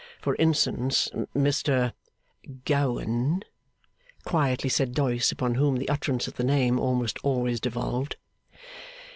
[0.19, 1.93] For instance, Mr'
[2.65, 3.43] 'Gowan,'
[4.25, 8.15] quietly said Doyce, upon whom the utterance of the name almost always devolved.